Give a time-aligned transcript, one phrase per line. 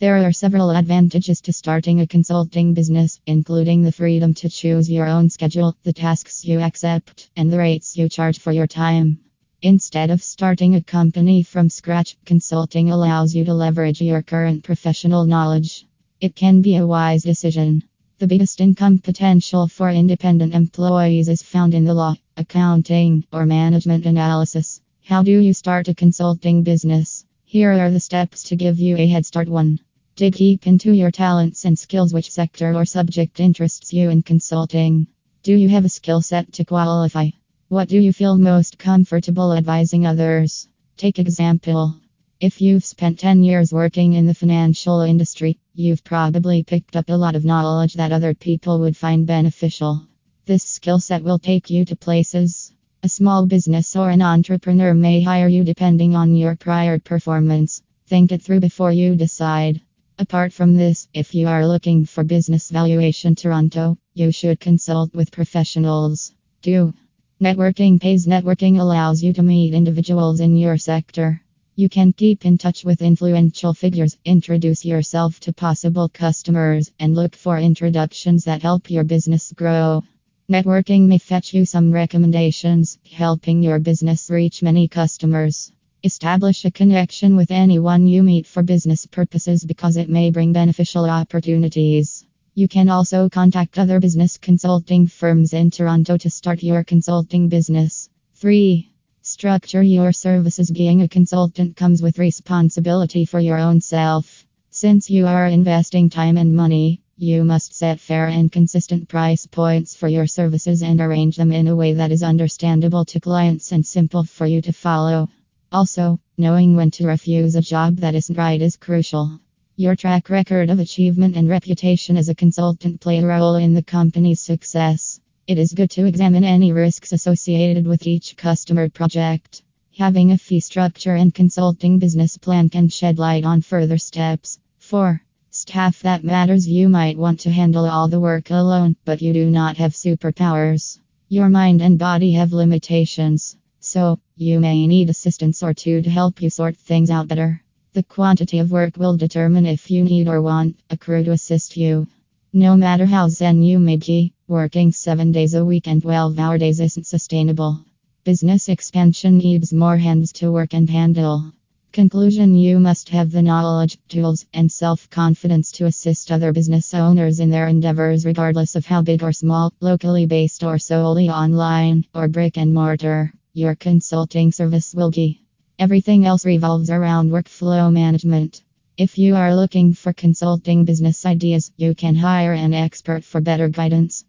[0.00, 5.06] There are several advantages to starting a consulting business, including the freedom to choose your
[5.06, 9.18] own schedule, the tasks you accept, and the rates you charge for your time.
[9.60, 15.26] Instead of starting a company from scratch, consulting allows you to leverage your current professional
[15.26, 15.84] knowledge.
[16.18, 17.82] It can be a wise decision.
[18.20, 24.06] The biggest income potential for independent employees is found in the law, accounting, or management
[24.06, 24.80] analysis.
[25.04, 27.26] How do you start a consulting business?
[27.44, 29.46] Here are the steps to give you a head start.
[29.46, 29.78] 1.
[30.20, 32.12] Dig deep into your talents and skills.
[32.12, 35.06] Which sector or subject interests you in consulting?
[35.42, 37.30] Do you have a skill set to qualify?
[37.68, 40.68] What do you feel most comfortable advising others?
[40.98, 41.96] Take example.
[42.38, 47.16] If you've spent 10 years working in the financial industry, you've probably picked up a
[47.16, 50.06] lot of knowledge that other people would find beneficial.
[50.44, 52.74] This skill set will take you to places.
[53.02, 57.82] A small business or an entrepreneur may hire you depending on your prior performance.
[58.06, 59.80] Think it through before you decide.
[60.20, 65.32] Apart from this, if you are looking for business valuation Toronto, you should consult with
[65.32, 66.34] professionals.
[66.60, 66.92] 2.
[67.40, 68.26] Networking pays.
[68.26, 71.40] Networking allows you to meet individuals in your sector.
[71.74, 77.34] You can keep in touch with influential figures, introduce yourself to possible customers, and look
[77.34, 80.04] for introductions that help your business grow.
[80.50, 85.72] Networking may fetch you some recommendations, helping your business reach many customers.
[86.02, 91.04] Establish a connection with anyone you meet for business purposes because it may bring beneficial
[91.04, 92.24] opportunities.
[92.54, 98.08] You can also contact other business consulting firms in Toronto to start your consulting business.
[98.36, 98.90] 3.
[99.20, 100.70] Structure your services.
[100.70, 104.46] Being a consultant comes with responsibility for your own self.
[104.70, 109.94] Since you are investing time and money, you must set fair and consistent price points
[109.94, 113.84] for your services and arrange them in a way that is understandable to clients and
[113.84, 115.28] simple for you to follow.
[115.72, 119.38] Also, knowing when to refuse a job that isn't right is crucial.
[119.76, 123.82] Your track record of achievement and reputation as a consultant play a role in the
[123.82, 125.20] company's success.
[125.46, 129.62] It is good to examine any risks associated with each customer project.
[129.96, 134.58] Having a fee structure and consulting business plan can shed light on further steps.
[134.78, 135.22] 4.
[135.50, 136.66] Staff that matters.
[136.66, 140.98] You might want to handle all the work alone, but you do not have superpowers.
[141.28, 143.56] Your mind and body have limitations.
[143.92, 147.60] So, you may need assistance or two to help you sort things out better.
[147.92, 151.76] The quantity of work will determine if you need or want a crew to assist
[151.76, 152.06] you.
[152.52, 156.56] No matter how zen you may be, working 7 days a week and 12 hour
[156.56, 157.80] days isn't sustainable.
[158.22, 161.52] Business expansion needs more hands to work and handle.
[161.90, 167.40] Conclusion You must have the knowledge, tools, and self confidence to assist other business owners
[167.40, 172.28] in their endeavors, regardless of how big or small, locally based or solely online, or
[172.28, 173.32] brick and mortar.
[173.52, 175.40] Your consulting service will be.
[175.76, 178.62] Everything else revolves around workflow management.
[178.96, 183.68] If you are looking for consulting business ideas, you can hire an expert for better
[183.68, 184.18] guidance.